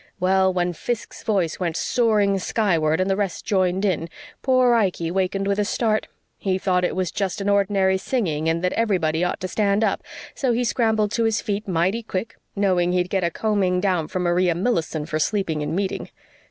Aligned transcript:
Well, 0.19 0.51
when 0.51 0.73
Fiske's 0.73 1.21
voice 1.21 1.59
went 1.59 1.77
soaring 1.77 2.39
skyward 2.39 2.99
and 2.99 3.07
the 3.07 3.15
rest 3.15 3.45
joined 3.45 3.85
in, 3.85 4.09
poor 4.41 4.73
Ikey 4.73 5.11
wakened 5.11 5.45
with 5.45 5.59
a 5.59 5.63
start. 5.63 6.07
He 6.39 6.57
thought 6.57 6.83
it 6.83 6.95
was 6.95 7.11
just 7.11 7.39
an 7.39 7.47
ordinary 7.49 7.99
singing 7.99 8.49
and 8.49 8.63
that 8.63 8.73
everybody 8.73 9.23
ought 9.23 9.39
to 9.41 9.47
stand 9.47 9.83
up, 9.83 10.01
so 10.33 10.53
he 10.53 10.63
scrambled 10.63 11.11
to 11.11 11.25
his 11.25 11.39
feet 11.39 11.67
mighty 11.67 12.01
quick, 12.01 12.35
knowing 12.55 12.93
he'd 12.93 13.11
get 13.11 13.23
a 13.23 13.29
combing 13.29 13.79
down 13.79 14.07
from 14.07 14.23
Maria 14.23 14.55
Millison 14.55 15.05
for 15.07 15.19
sleeping 15.19 15.61
in 15.61 15.75
meeting. 15.75 16.09